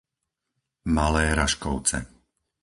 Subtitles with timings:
[0.97, 1.97] Malé Raškovce